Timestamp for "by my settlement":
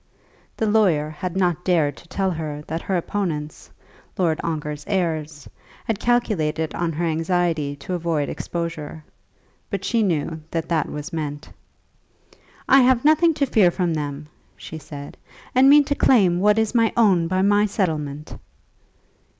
17.27-18.33